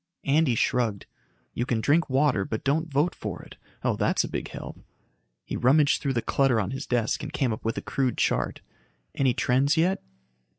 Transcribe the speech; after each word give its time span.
Andy 0.25 0.55
shrugged. 0.55 1.05
"You 1.53 1.63
can 1.67 1.79
drink 1.79 2.09
water, 2.09 2.43
but 2.43 2.63
don't 2.63 2.89
vote 2.91 3.13
for 3.13 3.43
it. 3.43 3.57
Oh, 3.83 3.95
that's 3.95 4.23
a 4.23 4.27
big 4.27 4.47
help." 4.49 4.79
He 5.45 5.55
rummaged 5.55 6.01
through 6.01 6.13
the 6.13 6.23
clutter 6.23 6.59
on 6.59 6.71
his 6.71 6.87
desk 6.87 7.21
and 7.21 7.31
came 7.31 7.53
up 7.53 7.63
with 7.63 7.77
a 7.77 7.83
crude 7.83 8.17
chart. 8.17 8.61
"Any 9.13 9.35
trends 9.35 9.77
yet?" 9.77 10.01